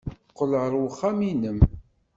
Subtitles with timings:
[0.31, 1.59] Qqel ɣer uxxam-nnem.